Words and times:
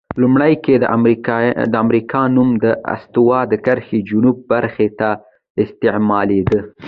لومړیو 0.21 0.61
کې 0.65 0.73
د 1.73 1.75
امریکا 1.83 2.21
نوم 2.35 2.49
د 2.63 2.65
استوا 2.93 3.39
د 3.51 3.53
کرښې 3.65 3.99
جنوب 4.09 4.37
برخې 4.51 4.87
ته 4.99 5.09
استعمالیده. 5.63 6.59